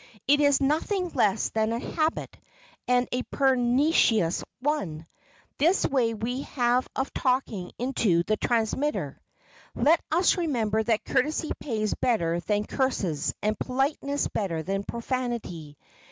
It 0.27 0.39
is 0.41 0.59
nothing 0.59 1.09
less 1.09 1.49
than 1.49 1.71
a 1.71 1.79
habit, 1.79 2.35
and 2.87 3.07
a 3.11 3.21
pernicious 3.21 4.43
one,—this 4.59 5.85
way 5.85 6.15
we 6.15 6.41
have 6.41 6.87
of 6.95 7.13
talking 7.13 7.71
into 7.77 8.23
the 8.23 8.35
transmitter. 8.35 9.21
Let 9.75 10.01
us 10.11 10.37
remember 10.37 10.81
that 10.81 11.05
courtesy 11.05 11.51
pays 11.59 11.93
better 11.93 12.39
than 12.39 12.65
curses, 12.65 13.35
and 13.43 13.59
politeness 13.59 14.27
better 14.27 14.63
than 14.63 14.83
profanity. 14.85 15.77